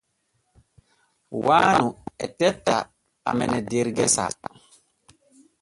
Waanu 1.45 1.87
e 2.25 2.27
tetta 2.37 2.77
amene 3.29 3.59
der 3.69 3.87
gese. 3.97 4.25